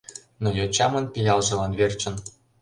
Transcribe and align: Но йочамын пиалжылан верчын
Но 0.41 0.49
йочамын 0.57 1.05
пиалжылан 1.13 1.71
верчын 1.79 2.15